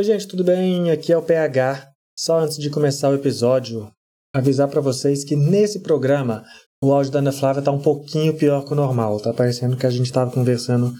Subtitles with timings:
[0.00, 0.90] Oi, gente, tudo bem?
[0.90, 1.92] Aqui é o PH.
[2.18, 3.92] Só antes de começar o episódio,
[4.34, 6.42] avisar para vocês que nesse programa
[6.82, 9.20] o áudio da Ana Flávia tá um pouquinho pior que o normal.
[9.20, 10.94] Tá parecendo que a gente tava conversando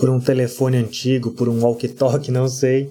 [0.00, 2.90] por um telefone antigo, por um walkie-talkie, não sei.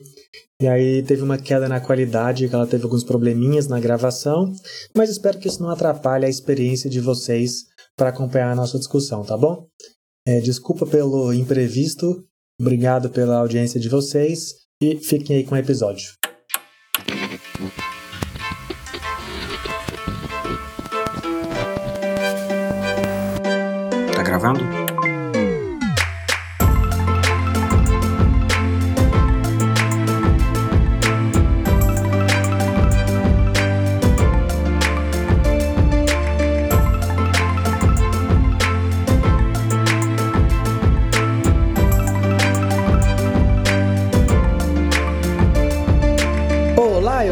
[0.61, 4.53] E aí teve uma queda na qualidade, que ela teve alguns probleminhas na gravação,
[4.95, 7.63] mas espero que isso não atrapalhe a experiência de vocês
[7.97, 9.65] para acompanhar a nossa discussão, tá bom?
[10.27, 12.23] É, desculpa pelo imprevisto,
[12.61, 16.13] obrigado pela audiência de vocês e fiquem aí com o episódio.
[24.13, 24.74] Tá gravando?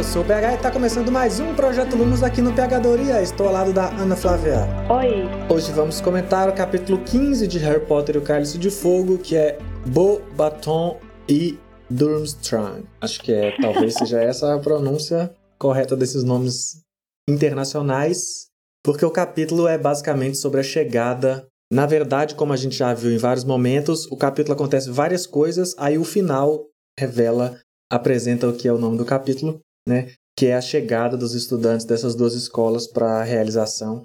[0.02, 3.22] Sou o PH e está começando mais um Projeto Lumos aqui no PHdoria.
[3.22, 4.66] Estou ao lado da Ana Flávia.
[4.90, 5.30] Oi.
[5.54, 9.36] Hoje vamos comentar o capítulo 15 de Harry Potter e o Cálice de Fogo, que
[9.36, 11.00] é Bo Baton
[11.30, 12.86] e Durmstrang.
[13.02, 16.82] Acho que é, talvez seja essa a pronúncia correta desses nomes
[17.30, 18.48] internacionais,
[18.84, 23.12] porque o capítulo é basicamente sobre a chegada na verdade, como a gente já viu
[23.12, 26.68] em vários momentos, o capítulo acontece várias coisas, aí o final
[27.00, 27.60] revela,
[27.92, 31.86] apresenta o que é o nome do capítulo, né, que é a chegada dos estudantes
[31.86, 34.02] dessas duas escolas para a realização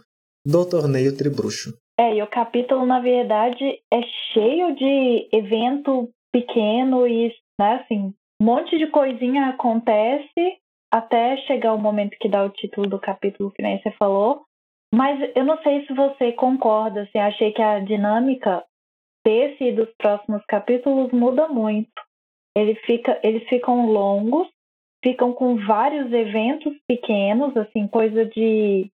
[0.47, 1.77] do torneio Tribruxo.
[1.99, 8.45] É, e o capítulo, na verdade, é cheio de evento pequeno e, né, assim, um
[8.45, 10.59] monte de coisinha acontece
[10.93, 14.45] até chegar o momento que dá o título do capítulo, que nem você falou.
[14.95, 18.65] Mas eu não sei se você concorda, assim, achei que a dinâmica
[19.27, 21.91] desse e dos próximos capítulos muda muito.
[22.57, 24.49] Ele fica, eles ficam longos,
[25.03, 28.91] ficam com vários eventos pequenos, assim, coisa de.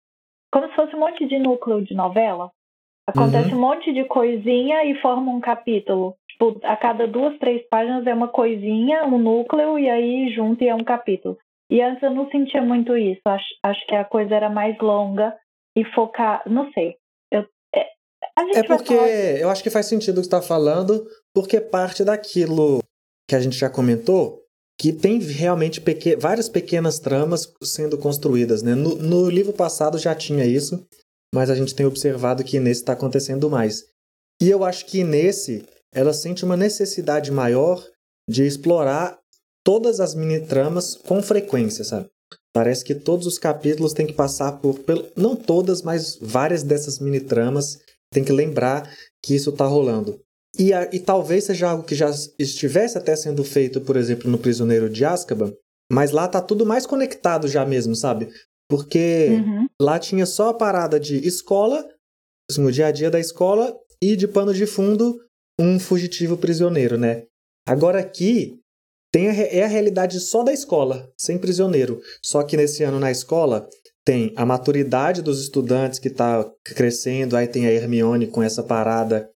[0.53, 2.51] como se fosse um monte de núcleo de novela.
[3.07, 3.59] Acontece uhum.
[3.59, 6.15] um monte de coisinha e forma um capítulo.
[6.31, 10.69] Tipo, a cada duas, três páginas é uma coisinha, um núcleo, e aí junto e
[10.69, 11.37] é um capítulo.
[11.71, 13.21] E antes eu não sentia muito isso.
[13.27, 15.37] Acho, acho que a coisa era mais longa
[15.77, 16.43] e focar.
[16.47, 16.97] Não sei.
[17.31, 17.89] Eu, é,
[18.59, 19.09] é porque falar...
[19.09, 21.05] eu acho que faz sentido o que você está falando,
[21.35, 22.81] porque parte daquilo
[23.29, 24.42] que a gente já comentou
[24.83, 25.81] que tem realmente
[26.19, 28.65] várias pequenas tramas sendo construídas.
[28.65, 28.75] Né?
[28.75, 30.85] No, no, livro passado já tinha isso,
[31.33, 33.85] mas a gente tem observado que nesse está acontecendo mais.
[34.43, 37.81] E eu acho que nesse ela sente uma necessidade maior
[38.29, 39.21] de explorar
[39.65, 42.09] todas as mini tramas com frequência, sabe?
[42.53, 44.81] Parece que todos os capítulos têm que passar por,
[45.15, 47.79] não todas, mas várias dessas mini tramas.
[48.13, 48.93] Tem que lembrar
[49.25, 50.21] que isso está rolando.
[50.59, 54.39] E, a, e talvez seja algo que já estivesse até sendo feito, por exemplo, no
[54.39, 55.53] Prisioneiro de Azkaban,
[55.91, 58.29] mas lá tá tudo mais conectado já mesmo, sabe?
[58.69, 59.67] Porque uhum.
[59.81, 61.87] lá tinha só a parada de escola,
[62.51, 65.17] assim, o dia a dia da escola, e de pano de fundo,
[65.59, 67.25] um fugitivo prisioneiro, né?
[67.67, 68.59] Agora aqui
[69.13, 72.01] tem a, é a realidade só da escola, sem prisioneiro.
[72.23, 73.69] Só que nesse ano na escola
[74.05, 79.29] tem a maturidade dos estudantes que está crescendo, aí tem a Hermione com essa parada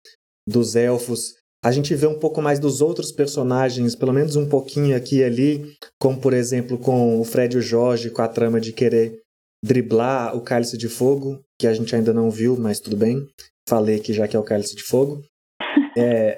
[0.48, 1.34] dos elfos.
[1.64, 5.24] A gente vê um pouco mais dos outros personagens, pelo menos um pouquinho aqui e
[5.24, 9.20] ali, como por exemplo com o Fred e o Jorge, com a trama de querer
[9.64, 13.28] driblar o Cálice de Fogo, que a gente ainda não viu, mas tudo bem.
[13.68, 15.24] Falei que já que é o Cálice de Fogo.
[15.98, 16.38] É,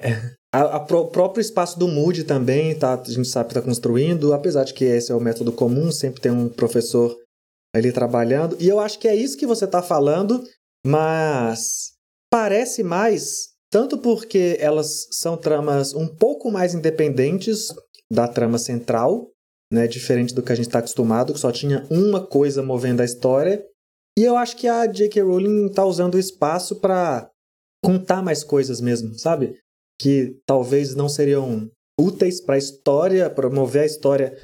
[0.54, 4.32] a, a pro, próprio espaço do Moody também, tá, a gente sabe que está construindo,
[4.32, 7.12] apesar de que esse é o método comum, sempre tem um professor
[7.74, 8.56] ali trabalhando.
[8.60, 10.44] E eu acho que é isso que você está falando,
[10.86, 11.92] mas
[12.30, 17.68] parece mais tanto porque elas são tramas um pouco mais independentes
[18.10, 19.30] da trama central,
[19.72, 23.04] né, diferente do que a gente está acostumado, que só tinha uma coisa movendo a
[23.04, 23.64] história.
[24.18, 25.22] E eu acho que a J.K.
[25.22, 27.30] Rowling está usando o espaço para
[27.84, 29.58] contar mais coisas mesmo, sabe?
[30.00, 34.36] Que talvez não seriam úteis para a história, promover a história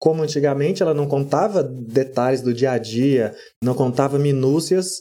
[0.00, 4.96] como antigamente ela não contava detalhes do dia a dia, não contava minúcias,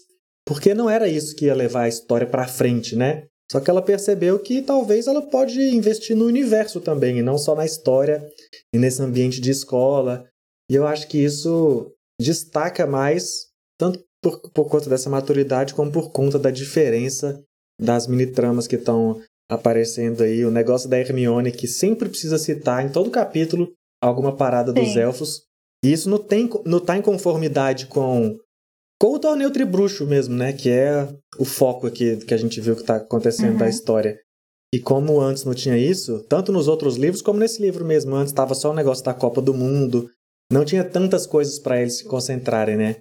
[0.45, 3.25] porque não era isso que ia levar a história para frente, né?
[3.51, 7.53] Só que ela percebeu que talvez ela pode investir no universo também, e não só
[7.53, 8.25] na história
[8.73, 10.25] e nesse ambiente de escola.
[10.69, 16.13] E eu acho que isso destaca mais, tanto por, por conta dessa maturidade, como por
[16.13, 17.43] conta da diferença
[17.77, 20.45] das mini-tramas que estão aparecendo aí.
[20.45, 24.81] O negócio da Hermione, que sempre precisa citar em todo capítulo alguma parada Sim.
[24.81, 25.43] dos elfos.
[25.83, 28.39] E isso não, tem, não tá em conformidade com
[29.01, 30.53] com o torneio tribruxo mesmo, né?
[30.53, 31.07] Que é
[31.39, 33.57] o foco aqui que a gente viu que tá acontecendo uhum.
[33.57, 34.19] da história.
[34.71, 38.31] E como antes não tinha isso, tanto nos outros livros como nesse livro mesmo, antes
[38.31, 40.07] estava só o negócio da Copa do Mundo,
[40.51, 42.97] não tinha tantas coisas para eles se concentrarem, né?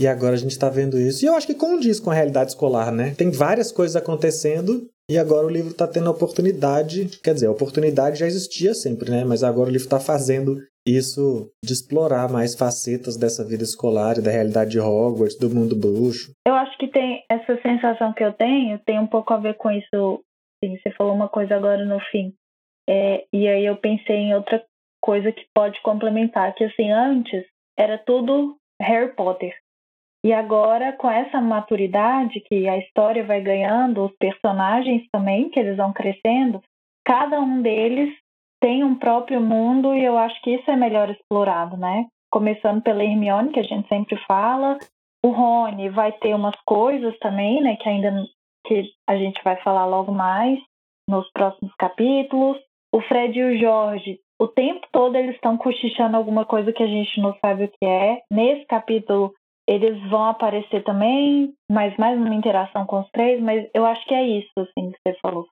[0.00, 1.22] E agora a gente está vendo isso.
[1.22, 3.14] E eu acho que condiz com a realidade escolar, né?
[3.14, 7.10] Tem várias coisas acontecendo e agora o livro está tendo a oportunidade.
[7.22, 9.22] Quer dizer, a oportunidade já existia sempre, né?
[9.22, 10.56] Mas agora o livro está fazendo
[10.86, 15.76] isso de explorar mais facetas dessa vida escolar e da realidade de Hogwarts, do mundo
[15.76, 16.32] bruxo.
[16.46, 19.70] Eu acho que tem essa sensação que eu tenho, tem um pouco a ver com
[19.70, 20.24] isso.
[20.62, 22.34] Sim, você falou uma coisa agora no fim.
[22.88, 24.62] É, e aí eu pensei em outra
[25.00, 27.44] coisa que pode complementar, que assim, antes
[27.78, 29.54] era tudo Harry Potter.
[30.24, 35.76] E agora, com essa maturidade que a história vai ganhando, os personagens também, que eles
[35.76, 36.62] vão crescendo,
[37.04, 38.14] cada um deles
[38.62, 42.06] tem um próprio mundo e eu acho que isso é melhor explorado, né?
[42.30, 44.78] Começando pela Hermione, que a gente sempre fala,
[45.24, 48.24] o Rony vai ter umas coisas também, né, que ainda
[48.64, 50.58] que a gente vai falar logo mais
[51.08, 52.56] nos próximos capítulos.
[52.94, 56.86] O Fred e o Jorge, o tempo todo eles estão cochichando alguma coisa que a
[56.86, 58.22] gente não sabe o que é.
[58.30, 59.34] Nesse capítulo
[59.68, 64.14] eles vão aparecer também, mas mais uma interação com os três, mas eu acho que
[64.14, 65.46] é isso, assim, que você falou.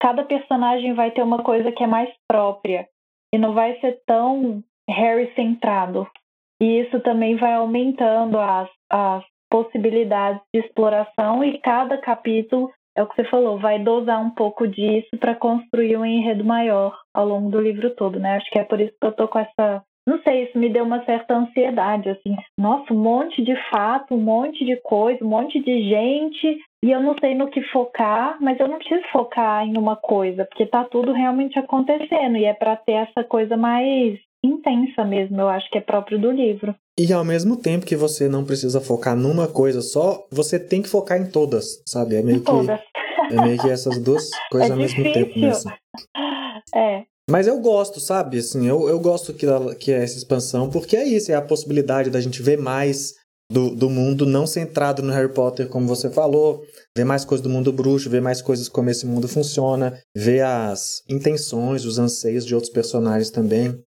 [0.00, 2.88] Cada personagem vai ter uma coisa que é mais própria
[3.32, 6.06] e não vai ser tão Harry centrado.
[6.60, 13.06] E isso também vai aumentando as, as possibilidades de exploração e cada capítulo, é o
[13.06, 17.50] que você falou, vai dosar um pouco disso para construir um enredo maior ao longo
[17.50, 18.36] do livro todo, né?
[18.36, 20.84] Acho que é por isso que eu tô com essa não sei, isso me deu
[20.84, 22.34] uma certa ansiedade, assim.
[22.58, 27.02] Nossa, um monte de fato, um monte de coisa, um monte de gente, e eu
[27.02, 30.84] não sei no que focar, mas eu não preciso focar em uma coisa, porque tá
[30.84, 35.78] tudo realmente acontecendo, e é para ter essa coisa mais intensa mesmo, eu acho que
[35.78, 36.74] é próprio do livro.
[36.98, 40.88] E ao mesmo tempo que você não precisa focar numa coisa só, você tem que
[40.88, 42.16] focar em todas, sabe?
[42.16, 42.80] É meio, em que, todas.
[43.30, 45.38] é meio que essas duas coisas é ao mesmo tempo.
[45.38, 45.70] Mesmo.
[46.74, 48.38] É, mas eu gosto, sabe?
[48.38, 49.46] Assim, eu, eu gosto que,
[49.78, 53.14] que é essa expansão, porque é isso, é a possibilidade da gente ver mais
[53.50, 56.62] do, do mundo, não centrado no Harry Potter, como você falou,
[56.96, 61.02] ver mais coisas do mundo bruxo, ver mais coisas como esse mundo funciona, ver as
[61.08, 63.82] intenções, os anseios de outros personagens também.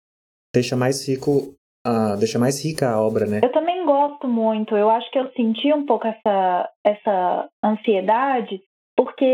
[0.54, 1.54] Deixa mais rico,
[1.86, 3.40] uh, deixa mais rica a obra, né?
[3.42, 4.76] Eu também gosto muito.
[4.76, 8.60] Eu acho que eu senti um pouco essa, essa ansiedade,
[8.96, 9.24] porque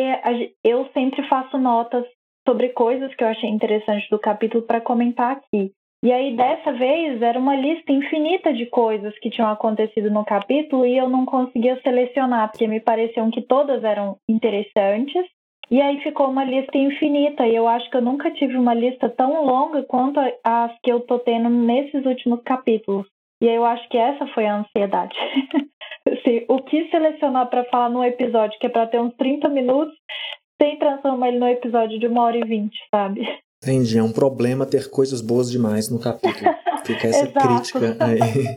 [0.65, 2.05] eu sempre faço notas
[2.47, 5.73] sobre coisas que eu achei interessantes do capítulo para comentar aqui.
[6.05, 10.87] E aí, dessa vez, era uma lista infinita de coisas que tinham acontecido no capítulo
[10.87, 15.27] e eu não conseguia selecionar, porque me pareciam que todas eram interessantes.
[15.69, 19.09] E aí ficou uma lista infinita, e eu acho que eu nunca tive uma lista
[19.09, 23.07] tão longa quanto as que eu tô tendo nesses últimos capítulos.
[23.43, 25.17] E eu acho que essa foi a ansiedade.
[26.27, 29.95] assim, o que selecionar para falar num episódio que é para ter uns 30 minutos,
[30.61, 33.23] sem transformar ele no episódio de uma hora e vinte, sabe?
[33.63, 36.55] Entendi, é um problema ter coisas boas demais no capítulo.
[36.85, 38.57] Fica essa crítica aí.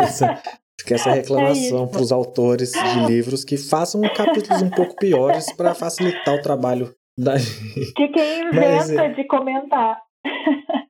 [0.00, 0.42] essa,
[0.80, 5.52] fica essa reclamação é para os autores de livros que façam capítulos um pouco piores
[5.52, 7.92] para facilitar o trabalho da gente.
[7.94, 9.98] Que quem inventa Mas, de comentar.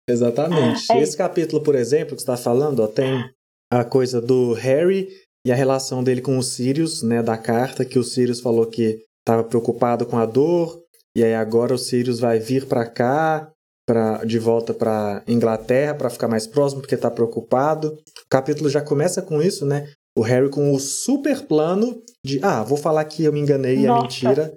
[0.08, 0.90] Exatamente.
[0.92, 3.24] É Esse capítulo, por exemplo, que você está falando, ó, tem
[3.72, 5.08] a coisa do Harry
[5.46, 9.04] e a relação dele com o Sirius, né, da carta, que o Sirius falou que
[9.26, 10.82] estava preocupado com a dor,
[11.16, 13.52] e aí agora o Sirius vai vir para cá,
[13.86, 17.88] pra, de volta para Inglaterra para ficar mais próximo porque está preocupado.
[17.88, 19.88] O capítulo já começa com isso, né?
[20.16, 23.86] O Harry com o super plano de, ah, vou falar que eu me enganei e
[23.86, 24.52] é mentira.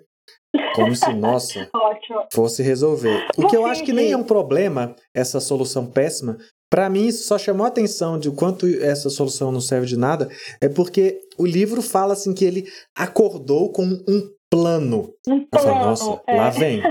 [0.73, 1.69] Como se, nossa,
[2.33, 3.27] fosse resolver.
[3.37, 6.37] O que eu acho que nem é um problema, essa solução péssima.
[6.69, 10.29] Para mim, isso só chamou a atenção de quanto essa solução não serve de nada,
[10.61, 12.65] é porque o livro fala assim que ele
[12.97, 15.13] acordou com um plano.
[15.27, 16.35] Um plano falo, Nossa, é.
[16.37, 16.81] lá vem.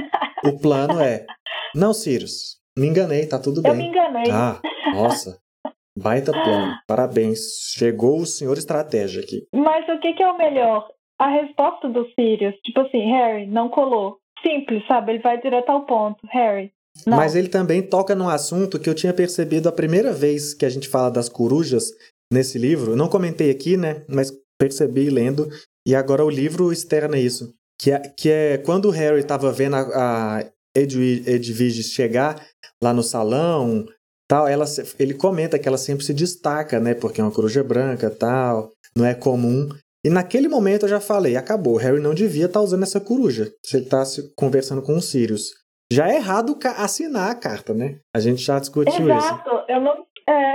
[0.45, 1.25] O plano é.
[1.75, 3.73] Não, Sirius, me enganei, tá tudo bem.
[3.73, 4.31] Eu me enganei.
[4.31, 4.61] Ah,
[4.93, 5.39] nossa.
[5.97, 6.75] Baita plano.
[6.87, 7.39] Parabéns.
[7.77, 9.47] Chegou o senhor estratégia aqui.
[9.55, 10.89] Mas o que, que é o melhor?
[11.19, 12.55] A resposta do Sirius.
[12.63, 14.19] Tipo assim, Harry, não colou.
[14.43, 15.13] Simples, sabe?
[15.13, 16.19] Ele vai direto ao ponto.
[16.31, 16.71] Harry.
[17.07, 17.17] Não.
[17.17, 20.69] Mas ele também toca num assunto que eu tinha percebido a primeira vez que a
[20.69, 21.91] gente fala das corujas
[22.33, 22.93] nesse livro.
[22.93, 24.05] Eu não comentei aqui, né?
[24.09, 25.49] Mas percebi lendo
[25.87, 27.53] e agora o livro externa isso.
[27.81, 32.41] Que é, que é quando o Harry estava vendo a, a Edwige chegar
[32.83, 33.87] lá no salão,
[34.29, 34.65] tal, ela,
[34.99, 36.95] ele comenta que ela sempre se destaca, né?
[36.95, 39.69] Porque é uma coruja branca, tal, não é comum.
[40.05, 43.51] E naquele momento eu já falei, acabou, Harry não devia estar tá usando essa coruja,
[43.65, 44.05] se ele está
[44.37, 45.51] conversando com o Sirius.
[45.91, 47.99] Já é errado assinar a carta, né?
[48.15, 49.19] A gente já discutiu Exato.
[49.19, 49.27] isso.
[49.27, 50.05] Exato, eu não...
[50.27, 50.55] É.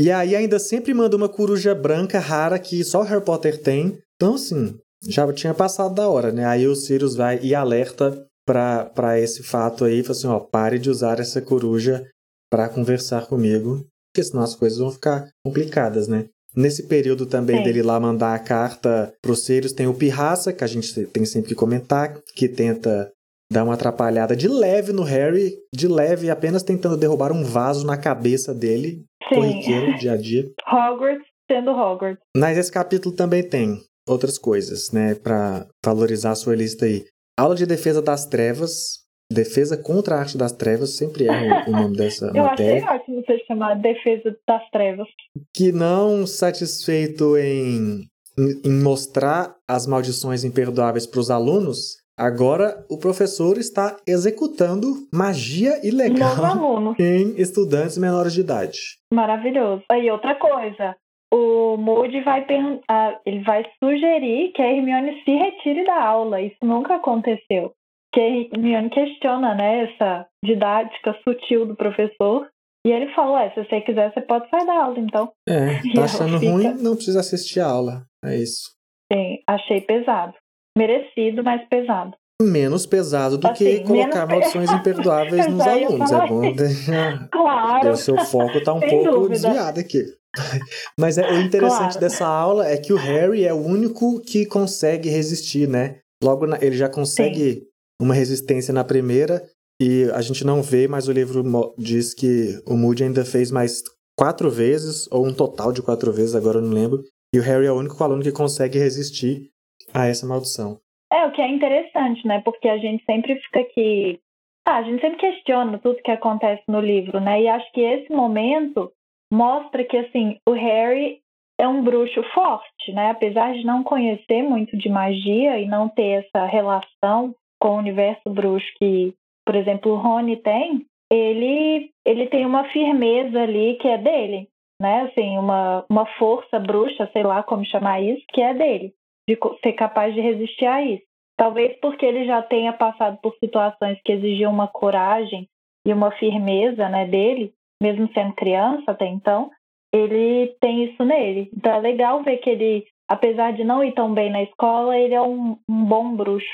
[0.00, 4.34] e aí ainda sempre manda uma coruja branca rara que só Harry Potter tem, então,
[4.34, 6.44] assim, já tinha passado da hora, né?
[6.44, 10.88] Aí o Sirius vai e alerta para esse fato aí, falou assim, ó, pare de
[10.88, 12.04] usar essa coruja
[12.50, 16.26] para conversar comigo, porque senão as coisas vão ficar complicadas, né?
[16.54, 17.64] Nesse período também Sim.
[17.64, 21.50] dele lá mandar a carta pros Sirius, tem o Pirraça, que a gente tem sempre
[21.50, 23.10] que comentar, que tenta
[23.52, 27.96] dar uma atrapalhada de leve no Harry, de leve, apenas tentando derrubar um vaso na
[27.96, 29.34] cabeça dele, Sim.
[29.34, 30.48] corriqueiro, dia a dia.
[30.66, 32.22] Hogwarts sendo Hogwarts.
[32.36, 37.04] Mas esse capítulo também tem outras coisas, né, para valorizar a sua lista aí.
[37.38, 41.96] Aula de defesa das trevas, Defesa contra a arte das trevas, sempre é o, nome
[41.96, 42.80] dessa Eu matéria.
[42.80, 45.08] Eu achei ótimo você chamar Defesa das Trevas.
[45.52, 48.02] Que não satisfeito em,
[48.38, 56.94] em mostrar as maldições imperdoáveis para os alunos, agora o professor está executando magia ilegal
[57.00, 58.78] em estudantes menores de idade.
[59.12, 59.82] Maravilhoso.
[59.90, 60.94] Aí outra coisa,
[61.32, 66.40] o Moody vai perguntar, ele vai sugerir que a Hermione se retire da aula.
[66.40, 67.72] Isso nunca aconteceu
[68.16, 72.48] que Hermione questiona, né, essa didática sutil do professor.
[72.86, 75.30] E ele falou, é, se você quiser, você pode sair da aula, então.
[75.46, 76.52] É, tá achando fica...
[76.52, 78.06] ruim, não precisa assistir a aula.
[78.24, 78.70] É isso.
[79.12, 80.32] Sim, achei pesado.
[80.78, 82.16] Merecido, mas pesado.
[82.40, 86.12] Menos pesado do assim, que colocar maldições imperdoáveis nos alunos.
[86.12, 87.28] É bom deixar.
[87.32, 87.90] Claro.
[87.90, 89.32] O seu foco tá um Sem pouco dúvida.
[89.32, 90.02] desviado aqui.
[90.98, 92.00] Mas é, o interessante claro.
[92.00, 95.98] dessa aula é que o Harry é o único que consegue resistir, né?
[96.22, 97.66] Logo na, ele já consegue Sim
[98.00, 99.42] uma resistência na primeira
[99.80, 101.42] e a gente não vê, mas o livro
[101.76, 103.82] diz que o Moody ainda fez mais
[104.18, 107.02] quatro vezes, ou um total de quatro vezes, agora eu não lembro.
[107.34, 109.50] E o Harry é o único aluno que consegue resistir
[109.92, 110.78] a essa maldição.
[111.12, 112.40] É, o que é interessante, né?
[112.44, 114.18] Porque a gente sempre fica aqui.
[114.66, 117.42] Ah, a gente sempre questiona tudo que acontece no livro, né?
[117.42, 118.90] E acho que esse momento
[119.32, 121.20] mostra que, assim, o Harry
[121.58, 123.10] é um bruxo forte, né?
[123.10, 128.28] Apesar de não conhecer muito de magia e não ter essa relação com o universo
[128.28, 129.14] bruxo que,
[129.44, 134.48] por exemplo, o Rony tem, ele, ele tem uma firmeza ali que é dele,
[134.80, 135.02] né?
[135.02, 138.92] Assim, uma, uma força bruxa, sei lá como chamar isso, que é dele,
[139.28, 141.04] de ser capaz de resistir a isso.
[141.38, 145.48] Talvez porque ele já tenha passado por situações que exigiam uma coragem
[145.86, 147.52] e uma firmeza, né, dele,
[147.82, 149.50] mesmo sendo criança até então,
[149.92, 151.50] ele tem isso nele.
[151.56, 155.14] Então é legal ver que ele, apesar de não ir tão bem na escola, ele
[155.14, 156.46] é um, um bom bruxo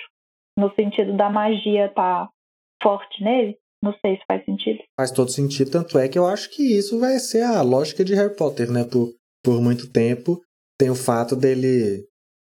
[0.58, 2.28] no sentido da magia tá
[2.82, 3.56] forte nele.
[3.82, 4.78] Não sei se faz sentido.
[4.96, 8.14] Faz todo sentido, tanto é que eu acho que isso vai ser a lógica de
[8.14, 8.84] Harry Potter, né?
[8.84, 9.12] Por,
[9.42, 10.40] por muito tempo.
[10.78, 12.06] Tem o fato dele.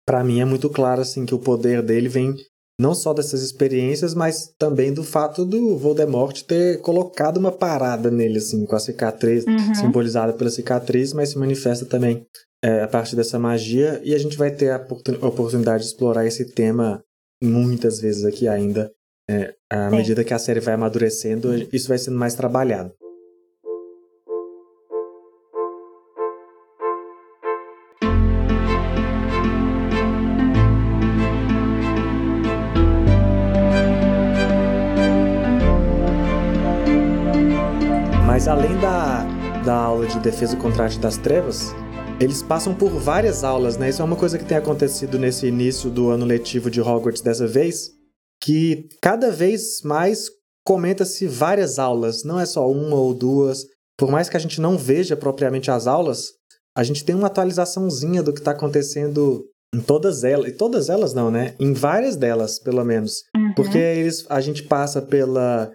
[0.06, 2.34] para mim é muito claro, assim, que o poder dele vem
[2.80, 8.38] não só dessas experiências, mas também do fato do Voldemort ter colocado uma parada nele,
[8.38, 9.74] assim, com a cicatriz, uhum.
[9.74, 12.24] simbolizada pela cicatriz, mas se manifesta também
[12.64, 14.00] é, a partir dessa magia.
[14.04, 14.86] E a gente vai ter a
[15.26, 17.02] oportunidade de explorar esse tema
[17.42, 18.92] muitas vezes aqui ainda.
[19.30, 19.96] É, à Sim.
[19.96, 22.92] medida que a série vai amadurecendo, isso vai sendo mais trabalhado.
[39.98, 41.74] Aula de defesa contra a arte das trevas,
[42.20, 43.88] eles passam por várias aulas, né?
[43.88, 47.48] Isso é uma coisa que tem acontecido nesse início do ano letivo de Hogwarts dessa
[47.48, 47.90] vez,
[48.40, 50.30] que cada vez mais
[50.64, 53.64] comenta-se várias aulas, não é só uma ou duas.
[53.98, 56.28] Por mais que a gente não veja propriamente as aulas,
[56.76, 61.12] a gente tem uma atualizaçãozinha do que está acontecendo em todas elas, e todas elas
[61.12, 61.56] não, né?
[61.58, 63.24] Em várias delas, pelo menos.
[63.36, 63.52] Uhum.
[63.54, 65.72] Porque eles, a gente passa pela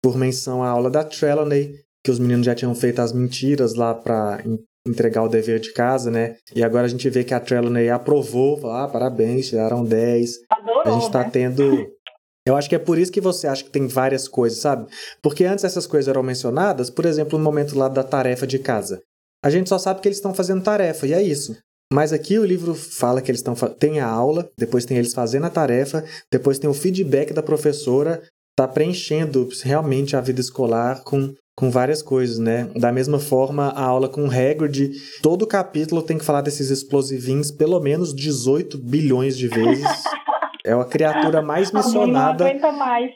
[0.00, 3.94] por menção à aula da Trelawney, que os meninos já tinham feito as mentiras lá
[3.94, 4.44] para
[4.86, 6.36] entregar o dever de casa, né?
[6.54, 10.40] E agora a gente vê que a Trelawney aprovou, ah, parabéns, tiraram 10.
[10.50, 11.30] Adorou, a gente tá né?
[11.32, 11.86] tendo
[12.46, 14.86] eu acho que é por isso que você acha que tem várias coisas, sabe?
[15.22, 19.00] Porque antes essas coisas eram mencionadas, por exemplo, no momento lá da tarefa de casa.
[19.42, 21.56] A gente só sabe que eles estão fazendo tarefa, e é isso.
[21.92, 25.46] Mas aqui o livro fala que eles estão tem a aula, depois tem eles fazendo
[25.46, 28.22] a tarefa, depois tem o feedback da professora,
[28.56, 32.68] tá preenchendo realmente a vida escolar com com várias coisas, né?
[32.74, 34.92] Da mesma forma, a aula com Hagrid,
[35.22, 39.84] todo capítulo tem que falar desses explosivinhos pelo menos 18 bilhões de vezes.
[40.66, 42.44] É a criatura mais mencionada.
[42.44, 43.10] Não aguenta mais.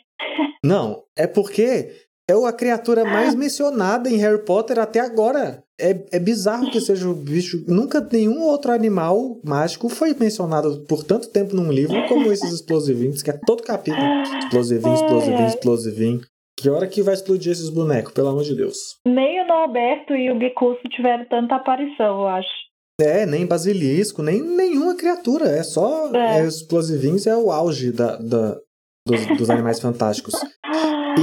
[0.62, 1.88] Não, é porque
[2.28, 5.64] é a criatura mais mencionada em Harry Potter até agora.
[5.80, 7.64] É, é bizarro que seja o bicho.
[7.66, 13.23] Nunca nenhum outro animal mágico foi mencionado por tanto tempo num livro como esses explosivinhos,
[13.23, 14.04] que é todo capítulo.
[14.42, 16.21] Explosivinho, explosivinho, explosivinho.
[16.61, 18.77] Que hora que vai explodir esses bonecos, pelo amor de Deus?
[19.07, 22.49] Nem o Norberto e o Bicuço tiveram tanta aparição, eu acho.
[23.00, 25.47] É, nem basilisco, nem nenhuma criatura.
[25.47, 26.41] É só é.
[26.41, 28.57] É, explosivinhos é o auge da, da,
[29.07, 30.35] dos, dos Animais Fantásticos.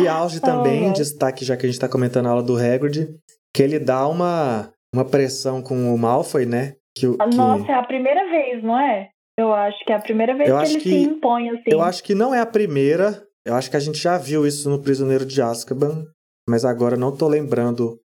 [0.02, 3.10] E auge também, oh, destaque, já que a gente tá comentando a aula do Hagrid,
[3.54, 6.76] que ele dá uma, uma pressão com o Malfoy, né?
[6.98, 7.36] Que, que...
[7.36, 9.10] Nossa, é a primeira vez, não é?
[9.38, 11.64] Eu acho que é a primeira vez eu que ele que, se impõe assim.
[11.68, 13.22] Eu acho que não é a primeira.
[13.46, 16.06] Eu acho que a gente já viu isso no Prisioneiro de Azkaban,
[16.50, 18.00] mas agora não tô lembrando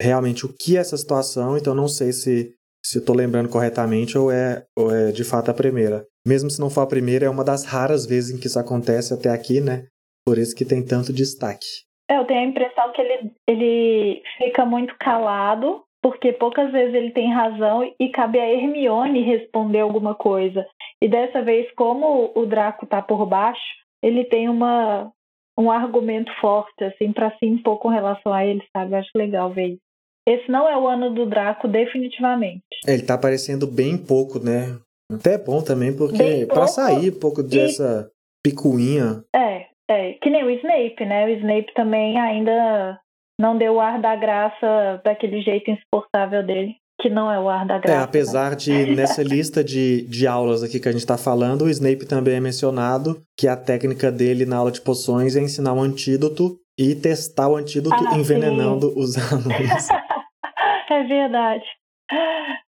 [0.00, 4.30] realmente o que é essa situação, então não sei se se tô lembrando corretamente ou
[4.30, 6.06] é, ou é de fato a primeira.
[6.24, 9.12] Mesmo se não for a primeira, é uma das raras vezes em que isso acontece
[9.12, 9.86] até aqui, né?
[10.24, 11.66] Por isso que tem tanto destaque.
[12.08, 17.10] É, eu tenho a impressão que ele, ele fica muito calado, porque poucas vezes ele
[17.10, 20.64] tem razão e cabe a Hermione responder alguma coisa.
[21.02, 23.60] E dessa vez, como o Draco tá por baixo,
[24.06, 25.10] ele tem uma,
[25.58, 28.92] um argumento forte, assim, para se impor com relação a ele, sabe?
[28.92, 29.80] Eu acho legal ver isso.
[30.28, 32.62] Esse não é o ano do Draco, definitivamente.
[32.86, 34.78] É, ele tá aparecendo bem pouco, né?
[35.12, 38.50] Até é bom também, porque para sair um pouco dessa e...
[38.50, 39.24] picuinha.
[39.34, 41.26] É, é, que nem o Snape, né?
[41.26, 43.00] O Snape também ainda
[43.40, 47.66] não deu o ar da graça daquele jeito insuportável dele que não é o ar
[47.66, 48.00] da é, graça.
[48.00, 48.56] É, apesar né?
[48.56, 52.36] de nessa lista de, de aulas aqui que a gente está falando, o Snape também
[52.36, 56.94] é mencionado que a técnica dele na aula de poções é ensinar um antídoto e
[56.94, 59.00] testar o antídoto ah, envenenando sim.
[59.00, 59.88] os alunos.
[60.90, 61.64] é verdade.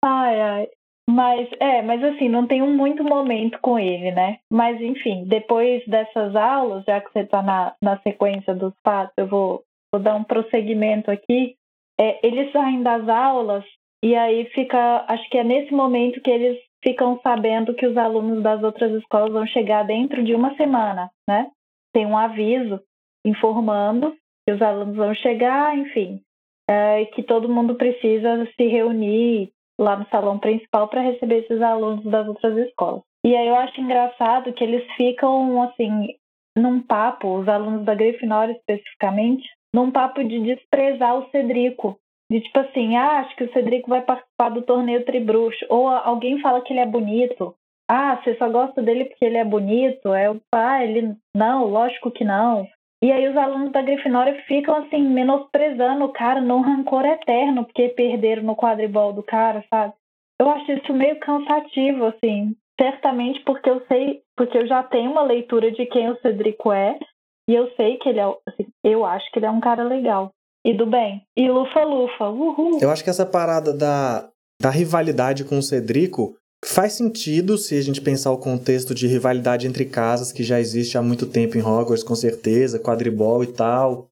[0.04, 0.68] Ai, ai.
[1.08, 4.38] Mas, é, mas assim, não tenho muito momento com ele, né?
[4.52, 9.28] Mas, enfim, depois dessas aulas, já que você está na, na sequência dos fatos, eu
[9.28, 11.54] vou, vou dar um prosseguimento aqui.
[11.98, 13.64] É, eles saem das aulas
[14.06, 18.40] e aí fica, acho que é nesse momento que eles ficam sabendo que os alunos
[18.40, 21.50] das outras escolas vão chegar dentro de uma semana, né?
[21.92, 22.80] Tem um aviso
[23.26, 24.14] informando
[24.46, 26.20] que os alunos vão chegar, enfim,
[26.70, 32.04] é, que todo mundo precisa se reunir lá no salão principal para receber esses alunos
[32.04, 33.02] das outras escolas.
[33.26, 36.14] E aí eu acho engraçado que eles ficam assim
[36.56, 41.98] num papo, os alunos da Grifinória especificamente, num papo de desprezar o Cedrico,
[42.30, 45.64] de tipo assim, ah, acho que o Cedrico vai participar do torneio Tribruxo.
[45.68, 47.54] Ou alguém fala que ele é bonito.
[47.88, 50.12] Ah, você só gosta dele porque ele é bonito?
[50.12, 51.14] É o ah, ele.
[51.34, 52.66] Não, lógico que não.
[53.02, 57.90] E aí os alunos da Grifinória ficam assim, menosprezando o cara num rancor eterno, porque
[57.90, 59.94] perderam no quadribol do cara, sabe?
[60.40, 62.56] Eu acho isso meio cansativo, assim.
[62.80, 66.98] Certamente porque eu sei, porque eu já tenho uma leitura de quem o Cedrico é,
[67.48, 70.32] e eu sei que ele é, assim, eu acho que ele é um cara legal
[70.66, 71.22] e do bem.
[71.36, 72.80] E lufa-lufa, uhul.
[72.80, 74.28] Eu acho que essa parada da,
[74.60, 79.68] da rivalidade com o Cedrico faz sentido se a gente pensar o contexto de rivalidade
[79.68, 84.08] entre casas que já existe há muito tempo em Hogwarts, com certeza, quadribol e tal.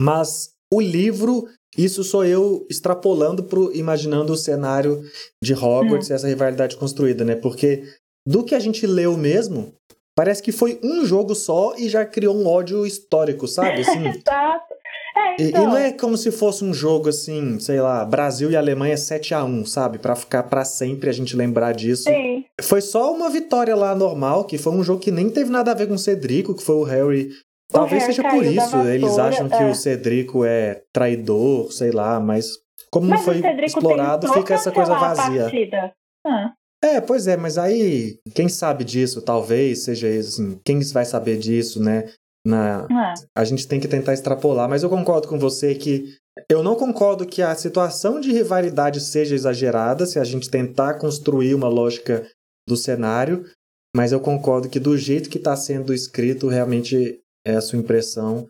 [0.00, 5.02] Mas o livro, isso sou eu extrapolando pro imaginando o cenário
[5.42, 6.12] de Hogwarts hum.
[6.12, 7.34] e essa rivalidade construída, né?
[7.34, 7.82] Porque
[8.28, 9.72] do que a gente leu mesmo,
[10.14, 13.80] parece que foi um jogo só e já criou um ódio histórico, sabe?
[13.88, 14.73] Assim, Exato.
[15.38, 15.62] Então...
[15.62, 18.96] e, e, não é como se fosse um jogo assim, sei lá, Brasil e Alemanha
[18.96, 19.98] 7 a 1 sabe?
[19.98, 22.04] Para ficar para sempre a gente lembrar disso.
[22.04, 22.44] Sim.
[22.60, 25.74] Foi só uma vitória lá normal, que foi um jogo que nem teve nada a
[25.74, 27.30] ver com o Cedrico, que foi o Harry.
[27.70, 29.70] Talvez o Harry seja por isso, eles acham que é.
[29.70, 32.52] o Cedrico é traidor, sei lá, mas
[32.90, 35.48] como mas não foi explorado, fica essa coisa vazia.
[36.26, 36.52] Ah.
[36.82, 41.82] É, pois é, mas aí, quem sabe disso, talvez seja assim, quem vai saber disso,
[41.82, 42.04] né?
[42.46, 43.14] Na, é.
[43.36, 46.14] A gente tem que tentar extrapolar, mas eu concordo com você que
[46.50, 51.54] eu não concordo que a situação de rivalidade seja exagerada se a gente tentar construir
[51.54, 52.26] uma lógica
[52.68, 53.44] do cenário,
[53.96, 58.48] mas eu concordo que do jeito que está sendo escrito, realmente é a sua impressão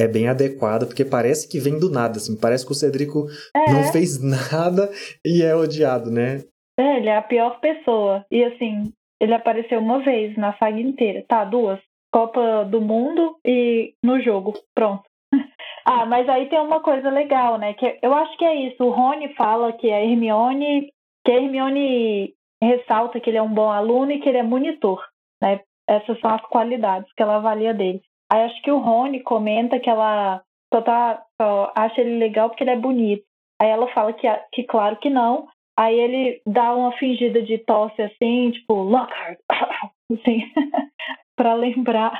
[0.00, 3.72] é bem adequada, porque parece que vem do nada, assim, parece que o Cedrico é.
[3.72, 4.90] não fez nada
[5.24, 6.42] e é odiado, né?
[6.78, 8.24] É, ele é a pior pessoa.
[8.30, 11.44] E assim, ele apareceu uma vez na saga inteira, tá?
[11.44, 11.80] Duas.
[12.14, 14.54] Copa do Mundo e no jogo.
[14.72, 15.02] Pronto.
[15.84, 17.74] ah, mas aí tem uma coisa legal, né?
[17.74, 18.84] Que eu acho que é isso.
[18.84, 20.92] O Rony fala que a Hermione,
[21.24, 25.04] que a Hermione ressalta que ele é um bom aluno e que ele é monitor,
[25.42, 25.60] né?
[25.88, 28.00] Essas são as qualidades que ela avalia dele.
[28.30, 30.40] Aí acho que o Rony comenta que ela
[30.72, 33.24] só, tá, só acha ele legal porque ele é bonito.
[33.60, 35.48] Aí ela fala que, que claro que não.
[35.76, 39.40] Aí ele dá uma fingida de tosse assim, tipo, Lockhart,
[40.12, 40.44] assim,
[41.36, 42.12] para lembrar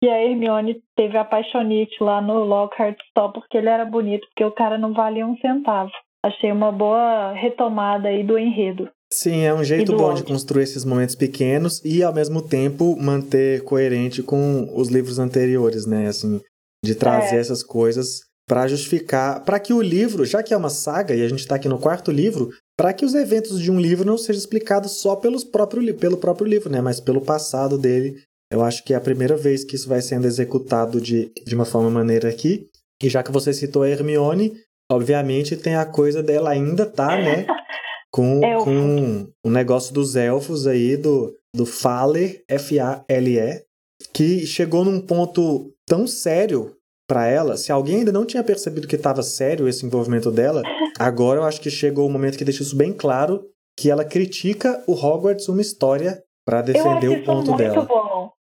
[0.00, 4.44] que a Hermione teve a paixonite lá no Lockhart Stall porque ele era bonito, porque
[4.44, 5.90] o cara não valia um centavo.
[6.24, 8.88] Achei uma boa retomada aí do enredo.
[9.12, 10.24] Sim, é um jeito bom ódio.
[10.24, 15.86] de construir esses momentos pequenos e ao mesmo tempo manter coerente com os livros anteriores,
[15.86, 16.06] né?
[16.06, 16.40] Assim,
[16.84, 17.40] de trazer é.
[17.40, 21.28] essas coisas para justificar, para que o livro, já que é uma saga e a
[21.28, 24.40] gente está aqui no quarto livro, para que os eventos de um livro não sejam
[24.40, 26.80] explicados só pelos próprio, pelo próprio livro, né?
[26.80, 28.16] Mas pelo passado dele
[28.52, 31.64] Eu acho que é a primeira vez que isso vai sendo executado de, de uma
[31.64, 32.68] forma maneira aqui.
[33.02, 34.52] E já que você citou a Hermione,
[34.90, 37.46] obviamente tem a coisa dela ainda tá, né?
[38.12, 43.64] Com, com o negócio dos elfos aí, do, do Faler, F-A-L-E,
[44.12, 46.76] que chegou num ponto tão sério
[47.08, 47.56] para ela.
[47.56, 50.62] Se alguém ainda não tinha percebido que estava sério esse envolvimento dela,
[50.98, 53.46] agora eu acho que chegou o momento que deixa isso bem claro
[53.78, 57.86] que ela critica o Hogwarts uma história para defender o ponto dela.
[57.86, 58.11] Bom.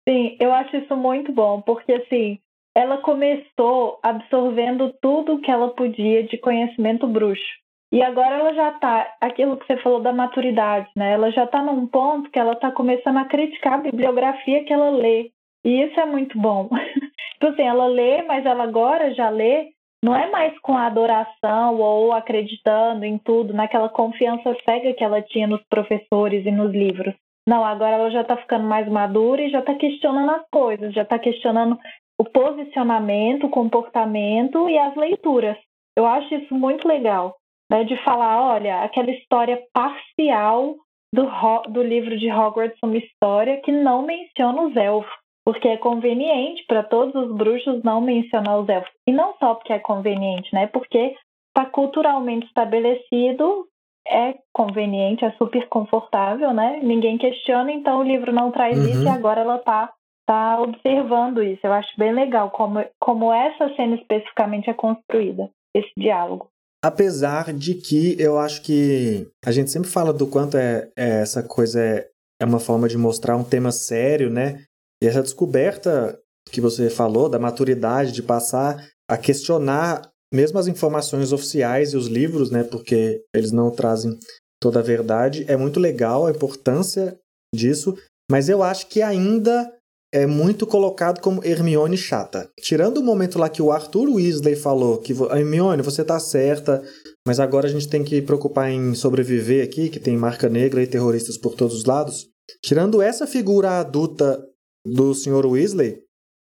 [0.09, 2.39] Sim, eu acho isso muito bom, porque assim,
[2.75, 7.45] ela começou absorvendo tudo que ela podia de conhecimento bruxo.
[7.93, 11.13] E agora ela já tá, aquilo que você falou da maturidade, né?
[11.13, 14.91] Ela já tá num ponto que ela tá começando a criticar a bibliografia que ela
[14.91, 15.31] lê.
[15.63, 16.71] E isso é muito bom.
[17.35, 19.69] tipo assim, ela lê, mas ela agora já lê,
[20.03, 25.47] não é mais com adoração ou acreditando em tudo, naquela confiança cega que ela tinha
[25.47, 27.15] nos professores e nos livros.
[27.49, 31.03] Não, agora ela já tá ficando mais madura e já tá questionando as coisas, já
[31.03, 31.79] tá questionando
[32.21, 35.57] o posicionamento, o comportamento e as leituras.
[35.97, 37.37] Eu acho isso muito legal
[37.71, 40.75] né, de falar, olha, aquela história parcial
[41.11, 41.27] do,
[41.71, 45.11] do livro de Hogwarts, uma história que não menciona os elfos,
[45.43, 48.93] porque é conveniente para todos os bruxos não mencionar os elfos.
[49.07, 50.67] E não só porque é conveniente, né?
[50.67, 51.15] Porque
[51.49, 53.67] está culturalmente estabelecido,
[54.09, 56.81] é conveniente, é super confortável, né?
[56.83, 58.89] Ninguém questiona, então o livro não traz uhum.
[58.89, 59.93] isso e agora ela está
[60.27, 61.61] tá observando isso.
[61.65, 66.49] Eu acho bem legal como, como essa cena especificamente é construída, esse diálogo.
[66.85, 71.43] Apesar de que eu acho que a gente sempre fala do quanto é, é essa
[71.43, 72.09] coisa é,
[72.41, 74.63] é uma forma de mostrar um tema sério, né?
[75.03, 76.19] E essa descoberta
[76.53, 78.77] que você falou da maturidade de passar
[79.09, 82.63] a questionar mesmo as informações oficiais e os livros, né?
[82.65, 84.19] Porque eles não trazem
[84.61, 85.45] toda a verdade.
[85.49, 87.19] É muito legal a importância
[87.55, 87.97] disso,
[88.31, 89.73] mas eu acho que ainda
[90.13, 92.49] é muito colocado como Hermione chata.
[92.61, 96.83] Tirando o momento lá que o Arthur Weasley falou que Hermione, você tá certa,
[97.27, 100.87] mas agora a gente tem que preocupar em sobreviver aqui, que tem marca negra e
[100.87, 102.29] terroristas por todos os lados.
[102.65, 104.43] Tirando essa figura adulta
[104.87, 105.45] do Sr.
[105.47, 106.03] Weasley,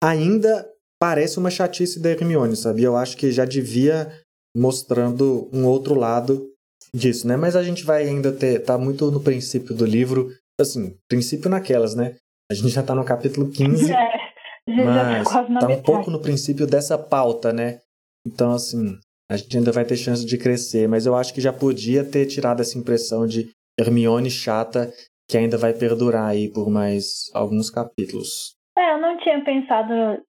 [0.03, 0.69] ainda
[1.01, 2.83] parece uma chatice da Hermione, sabe?
[2.83, 4.13] Eu acho que já devia
[4.57, 6.51] mostrando um outro lado
[6.95, 7.37] disso, né?
[7.37, 10.31] Mas a gente vai ainda ter tá muito no princípio do livro,
[10.61, 12.17] assim, princípio naquelas, né?
[12.51, 16.67] A gente já está no capítulo 15, é, mas está tá um pouco no princípio
[16.67, 17.81] dessa pauta, né?
[18.27, 18.99] Então, assim,
[19.31, 22.27] a gente ainda vai ter chance de crescer, mas eu acho que já podia ter
[22.27, 24.93] tirado essa impressão de Hermione chata
[25.29, 28.55] que ainda vai perdurar aí por mais alguns capítulos.
[28.79, 30.23] É, eu não tinha pensado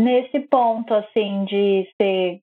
[0.00, 2.40] nesse ponto, assim, de ser.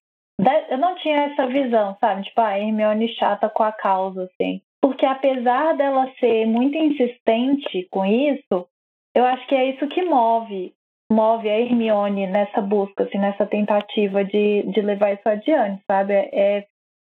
[0.69, 2.23] Eu não tinha essa visão, sabe?
[2.23, 4.61] Tipo, a Hermione chata com a causa, assim.
[4.81, 8.67] Porque apesar dela ser muito insistente com isso,
[9.15, 10.73] eu acho que é isso que move
[11.11, 16.13] move a Hermione nessa busca, assim, nessa tentativa de, de levar isso adiante, sabe?
[16.13, 16.65] É,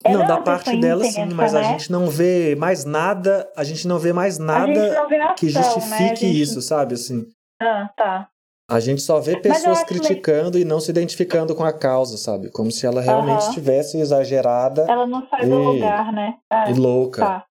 [0.04, 1.60] é não, da parte dela intensa, sim, mas né?
[1.60, 4.74] a gente não vê mais nada, a gente não vê mais nada
[5.08, 6.16] vê ação, que justifique né?
[6.16, 6.42] gente...
[6.42, 7.26] isso, sabe, assim.
[7.62, 8.30] Ah, tá.
[8.70, 12.50] A gente só vê pessoas criticando e não se identificando com a causa, sabe?
[12.52, 13.50] Como se ela realmente uhum.
[13.50, 14.86] estivesse exagerada.
[14.90, 15.50] Ela não sai e...
[15.50, 16.38] do lugar, né?
[16.52, 17.22] É, e louca.
[17.22, 17.46] Tá.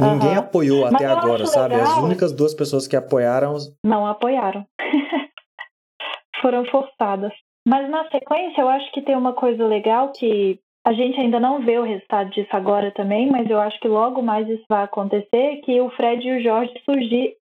[0.00, 0.38] Ninguém uhum.
[0.38, 1.74] apoiou Mas até agora, sabe?
[1.74, 1.92] Legal.
[1.92, 3.56] As únicas duas pessoas que apoiaram.
[3.84, 4.66] Não apoiaram.
[6.42, 7.32] Foram forçadas.
[7.66, 11.64] Mas na sequência, eu acho que tem uma coisa legal que a gente ainda não
[11.64, 15.60] vê o resultado disso agora também, mas eu acho que logo mais isso vai acontecer,
[15.64, 17.34] que o Fred e o Jorge surgir,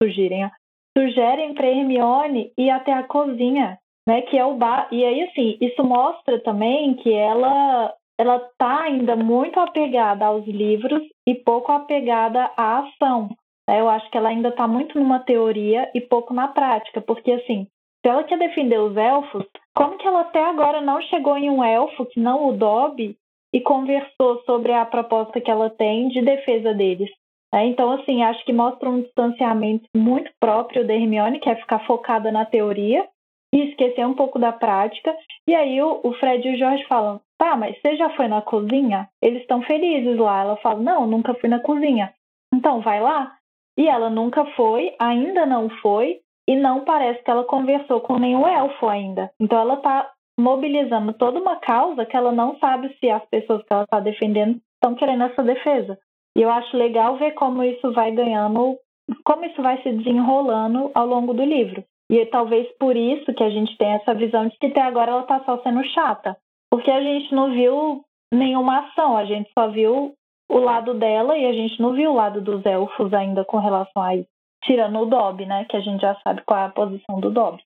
[0.00, 0.50] surgirem, ó,
[0.96, 3.78] sugerem para Hermione ir até a cozinha,
[4.08, 4.88] né, que é o bar.
[4.90, 11.02] E aí, assim, isso mostra também que ela ela está ainda muito apegada aos livros
[11.28, 13.28] e pouco apegada à ação.
[13.68, 13.78] Né?
[13.78, 17.66] Eu acho que ela ainda está muito numa teoria e pouco na prática, porque assim,
[18.00, 21.62] se ela quer defender os elfos, como que ela até agora não chegou em um
[21.62, 23.16] elfo que não o Dobby
[23.52, 27.10] e conversou sobre a proposta que ela tem de defesa deles?
[27.56, 27.68] Né?
[27.68, 32.30] Então, assim, acho que mostra um distanciamento muito próprio da Hermione, que é ficar focada
[32.30, 33.08] na teoria
[33.50, 35.16] e esquecer um pouco da prática.
[35.48, 38.42] E aí o, o Fred e o Jorge falam: tá, mas você já foi na
[38.42, 39.08] cozinha?
[39.22, 40.42] Eles estão felizes lá.
[40.42, 42.12] Ela fala: não, nunca fui na cozinha.
[42.54, 43.32] Então vai lá.
[43.78, 48.46] E ela nunca foi, ainda não foi, e não parece que ela conversou com nenhum
[48.46, 49.30] elfo ainda.
[49.40, 53.72] Então ela está mobilizando toda uma causa que ela não sabe se as pessoas que
[53.72, 55.98] ela está defendendo estão querendo essa defesa.
[56.36, 58.76] E eu acho legal ver como isso vai ganhando,
[59.24, 61.82] como isso vai se desenrolando ao longo do livro.
[62.10, 65.12] E é talvez por isso que a gente tem essa visão de que até agora
[65.12, 66.36] ela está só sendo chata.
[66.70, 70.12] Porque a gente não viu nenhuma ação, a gente só viu
[70.50, 74.02] o lado dela e a gente não viu o lado dos elfos ainda com relação
[74.02, 74.28] a isso.
[74.62, 75.64] Tirando o Dobby, né?
[75.64, 77.62] Que a gente já sabe qual é a posição do Dobby.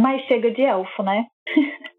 [0.00, 1.26] Mas chega de elfo, né?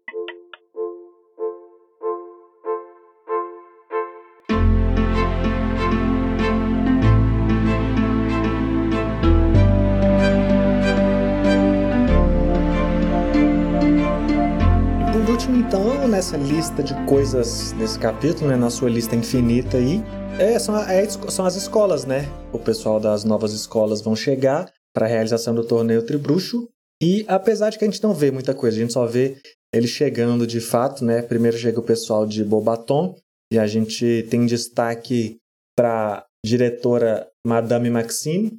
[15.66, 20.00] então, nessa lista de coisas nesse capítulo, né, na sua lista infinita aí,
[20.38, 22.28] é, são, é, são as escolas, né?
[22.52, 26.68] O pessoal das novas escolas vão chegar para a realização do torneio Tribruxo.
[27.02, 29.38] E apesar de que a gente não vê muita coisa, a gente só vê
[29.74, 31.20] ele chegando de fato, né?
[31.20, 33.16] Primeiro chega o pessoal de Bobaton
[33.52, 35.38] e a gente tem destaque
[35.76, 38.56] para diretora Madame Maxime,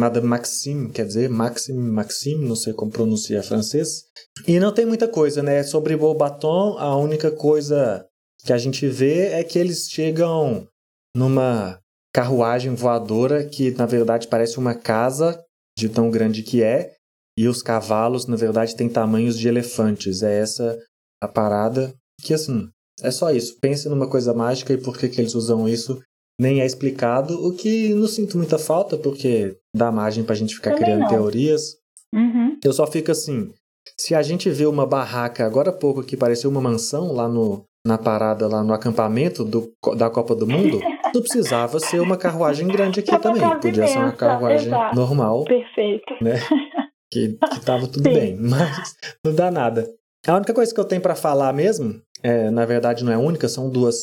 [0.00, 4.04] Madame Maxime, quer dizer, Maxime, Maxime, não sei como pronuncia francês.
[4.48, 5.62] E não tem muita coisa, né?
[5.62, 8.06] Sobre Bobaton, a única coisa
[8.42, 10.66] que a gente vê é que eles chegam
[11.14, 11.78] numa
[12.14, 15.44] carruagem voadora que na verdade parece uma casa
[15.78, 16.94] de tão grande que é,
[17.38, 20.22] e os cavalos na verdade têm tamanhos de elefantes.
[20.22, 20.78] É essa
[21.22, 22.70] a parada que assim,
[23.02, 23.58] é só isso.
[23.60, 26.00] Pense numa coisa mágica e por que, que eles usam isso
[26.40, 30.70] nem é explicado, o que não sinto muita falta porque dá margem pra gente ficar
[30.70, 31.08] Também criando não.
[31.08, 31.76] teorias.
[32.14, 32.58] Uhum.
[32.64, 33.52] Eu só fico assim,
[33.98, 37.62] se a gente vê uma barraca agora há pouco que pareceu uma mansão lá no,
[37.86, 40.80] na parada, lá no acampamento do, da Copa do Mundo,
[41.14, 43.42] não precisava ser uma carruagem grande aqui também.
[43.60, 44.96] Podia ser uma carruagem exato.
[44.96, 46.14] normal, Perfeito.
[46.22, 46.36] né?
[47.12, 48.14] Que, que tava tudo Sim.
[48.14, 49.84] bem, mas não dá nada.
[50.28, 53.48] A única coisa que eu tenho pra falar mesmo, é, na verdade não é única,
[53.48, 53.96] são duas.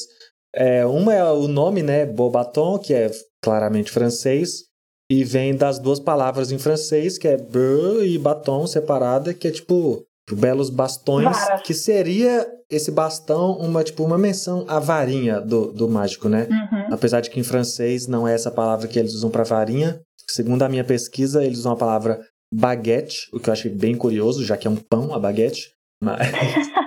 [0.58, 3.12] É, uma é o nome, né, Bobaton, que é
[3.44, 4.64] claramente francês,
[5.10, 9.52] e vem das duas palavras em francês, que é beurre e batom separada, que é
[9.52, 11.62] tipo belos bastões, Varas.
[11.62, 16.48] que seria esse bastão uma tipo uma menção à varinha do, do mágico, né?
[16.50, 16.94] Uhum.
[16.94, 20.02] Apesar de que em francês não é essa palavra que eles usam para varinha.
[20.30, 22.20] Segundo a minha pesquisa, eles usam a palavra
[22.54, 25.72] baguete, o que eu achei bem curioso, já que é um pão, a baguete.
[26.04, 26.20] Mas,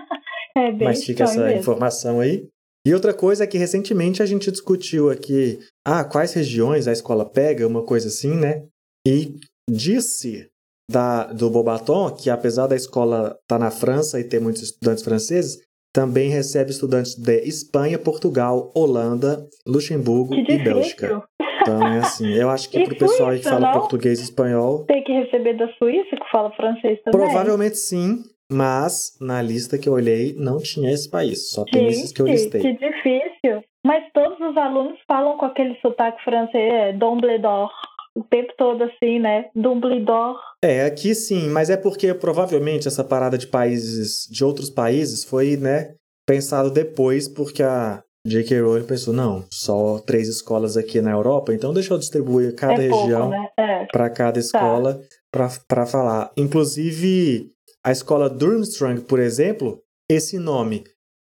[0.57, 1.61] É mas fica essa mesmo.
[1.61, 2.47] informação aí.
[2.87, 7.29] E outra coisa é que recentemente a gente discutiu aqui, ah, quais regiões a escola
[7.29, 8.65] pega, uma coisa assim, né?
[9.07, 9.37] E
[9.69, 10.49] disse
[10.91, 15.61] da, do Bobaton que apesar da escola estar na França e ter muitos estudantes franceses,
[15.93, 21.23] também recebe estudantes de Espanha, Portugal, Holanda, Luxemburgo e Bélgica.
[21.63, 23.73] Então é assim, eu acho que E pro pessoal que fala não?
[23.73, 27.21] português e espanhol, Tem que receber da Suíça, que fala francês também.
[27.21, 32.13] provavelmente sim, mas na lista que eu olhei não tinha esse país, só tem esses
[32.13, 32.61] que eu Gente, listei.
[32.61, 33.65] que difícil.
[33.85, 37.71] Mas todos os alunos falam com aquele sotaque francês, é, Dumbledore.
[38.15, 39.47] O tempo todo assim, né?
[39.55, 40.37] Dumbledore.
[40.63, 45.57] É, aqui sim, mas é porque provavelmente essa parada de países, de outros países, foi,
[45.57, 45.95] né,
[46.27, 48.61] pensado depois, porque a J.K.
[48.61, 52.89] Rowling pensou, não, só três escolas aqui na Europa, então deixa eu distribuir cada é
[52.89, 53.49] região né?
[53.57, 53.87] É.
[53.87, 55.01] para cada escola
[55.33, 56.31] para falar.
[56.37, 57.51] Inclusive,
[57.85, 60.85] a escola Durmstrang, por exemplo, esse nome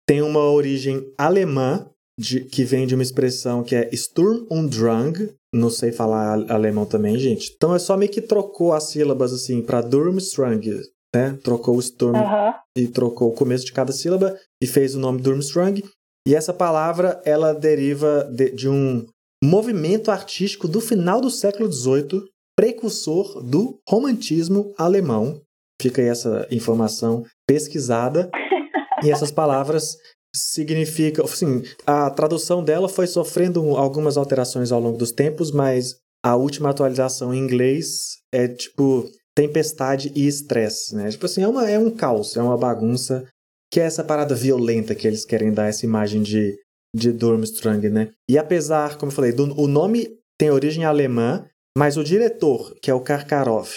[0.07, 5.35] tem uma origem alemã, de- que vem de uma expressão que é Sturm und Drang.
[5.55, 7.53] Não sei falar alemão também, gente.
[7.57, 10.81] Então é só meio que trocou as sílabas assim para Durmstrang,
[11.15, 11.39] né?
[11.43, 12.55] Trocou o Sturm Aham.
[12.77, 15.83] e trocou o começo de cada sílaba e fez o nome Durmstrang.
[16.27, 19.07] E essa palavra ela deriva de, de um
[19.43, 22.23] movimento artístico do final do século XVIII,
[22.57, 25.41] precursor do romantismo alemão.
[25.81, 28.31] Fica aí essa informação pesquisada.
[29.03, 29.97] e essas palavras
[30.35, 36.35] significam, assim, a tradução dela foi sofrendo algumas alterações ao longo dos tempos, mas a
[36.35, 41.11] última atualização em inglês é tipo tempestade e estresse, né?
[41.11, 43.27] Tipo assim, é, uma, é um caos, é uma bagunça,
[43.71, 46.57] que é essa parada violenta que eles querem dar essa imagem de,
[46.95, 48.11] de Durmstrang, né?
[48.29, 50.09] E apesar, como eu falei, do, o nome
[50.39, 51.45] tem origem alemã,
[51.77, 53.71] mas o diretor, que é o Karkarov,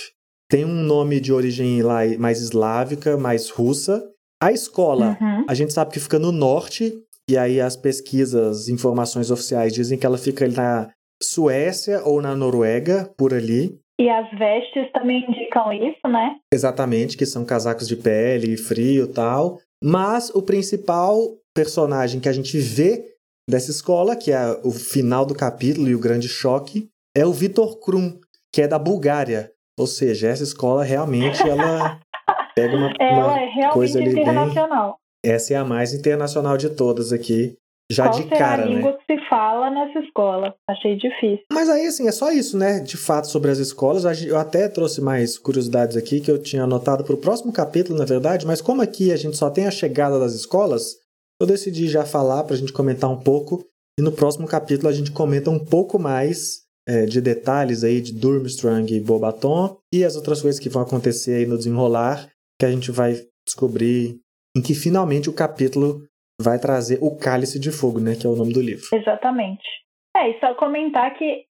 [0.50, 4.04] tem um nome de origem lá mais eslávica, mais russa.
[4.42, 5.46] A escola, Uhum.
[5.48, 6.94] a gente sabe que fica no norte,
[7.30, 10.90] e aí as pesquisas, informações oficiais dizem que ela fica na
[11.22, 13.78] Suécia ou na Noruega, por ali.
[14.00, 16.36] E as vestes também indicam isso, né?
[16.54, 19.60] Exatamente, que são casacos de pele, frio e tal.
[19.84, 21.18] Mas o principal
[21.56, 23.04] personagem que a gente vê
[23.50, 27.80] dessa escola, que é o final do capítulo e o grande choque, é o Vitor
[27.80, 28.20] Krum,
[28.54, 29.52] que é da Bulgária.
[29.78, 32.00] Ou seja, essa escola realmente ela
[32.56, 34.98] pega uma, Ela uma- é realmente coisa ali bem- internacional.
[35.24, 37.56] essa é a mais internacional de todas aqui,
[37.92, 38.76] já Qual de cara, a né?
[38.76, 40.54] língua que se fala nessa escola?
[40.70, 41.46] Achei difícil.
[41.54, 42.80] Mas aí, assim, é só isso, né?
[42.82, 44.04] De fato, sobre as escolas.
[44.24, 48.04] Eu até trouxe mais curiosidades aqui que eu tinha anotado para o próximo capítulo, na
[48.04, 50.96] verdade, mas como aqui a gente só tem a chegada das escolas,
[51.40, 53.64] eu decidi já falar para a gente comentar um pouco.
[54.00, 58.14] E no próximo capítulo a gente comenta um pouco mais é, de detalhes aí de
[58.14, 62.28] Durmstrang e Bobaton e as outras coisas que vão acontecer aí no desenrolar,
[62.60, 63.14] que a gente vai
[63.46, 64.20] descobrir
[64.56, 66.02] em que finalmente o capítulo
[66.42, 68.88] vai trazer o Cálice de Fogo, né, que é o nome do livro.
[68.94, 69.68] Exatamente.
[70.16, 71.46] É, e só comentar que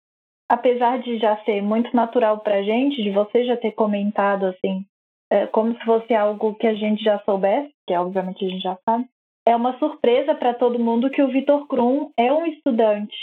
[0.49, 4.85] apesar de já ser muito natural pra gente, de você já ter comentado assim,
[5.31, 8.77] é, como se fosse algo que a gente já soubesse, que obviamente a gente já
[8.89, 9.05] sabe,
[9.45, 13.15] é uma surpresa para todo mundo que o Vitor Krum é um estudante.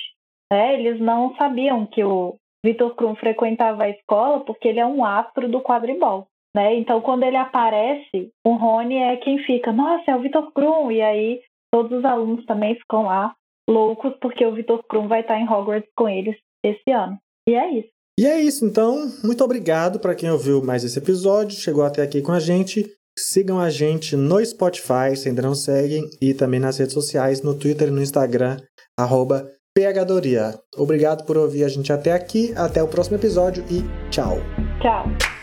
[0.75, 5.49] Eles não sabiam que o Vitor Krum frequentava a escola porque ele é um astro
[5.49, 6.27] do quadribol.
[6.55, 6.77] Né?
[6.77, 10.91] Então, quando ele aparece, o Rony é quem fica, nossa, é o Vitor Krum.
[10.91, 11.41] E aí,
[11.73, 13.35] todos os alunos também ficam lá
[13.69, 17.19] loucos porque o Vitor Krum vai estar em Hogwarts com eles esse ano.
[17.49, 17.89] E é isso.
[18.19, 19.11] E é isso, então.
[19.25, 22.85] Muito obrigado para quem ouviu mais esse episódio, chegou até aqui com a gente.
[23.19, 27.57] Sigam a gente no Spotify, se ainda não seguem, e também nas redes sociais, no
[27.57, 28.57] Twitter e no Instagram,
[28.99, 30.55] arroba PHDoria.
[30.77, 34.39] Obrigado por ouvir a gente até aqui, até o próximo episódio e tchau.
[34.81, 35.34] Tchau.